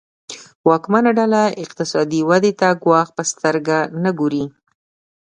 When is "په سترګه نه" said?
3.17-4.11